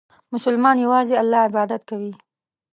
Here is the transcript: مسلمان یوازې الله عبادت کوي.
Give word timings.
مسلمان 0.33 0.75
یوازې 0.85 1.15
الله 1.21 1.39
عبادت 1.49 1.81
کوي. 1.89 2.13